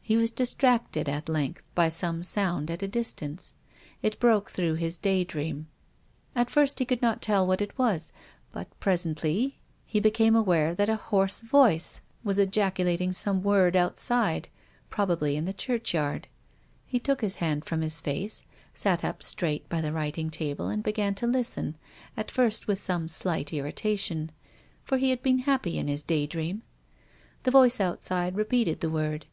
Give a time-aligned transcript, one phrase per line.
[0.00, 3.52] He was distracted at length by some sound at a distance.
[4.00, 5.66] It broke through his day dream.
[6.34, 8.10] At first he could not tell what it was,
[8.50, 12.86] but presently he became aware that a hoarse voice was cjacu I06 TONGUES OF CONSCIENCE.
[12.86, 14.48] lating some word outside,
[14.88, 16.28] probably in the church yard.
[16.86, 20.82] He took his hand from his face, sat up straight by the writing table and
[20.82, 21.76] began to listen,
[22.16, 24.30] at first with some slight irritation.
[24.84, 26.62] For he had been happy in his day dream.
[27.42, 29.26] The voice outside repeated the word.